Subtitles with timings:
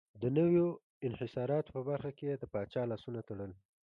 [0.21, 0.67] د نویو
[1.07, 3.51] انحصاراتو په برخه کې یې د پاچا لاسونه تړل.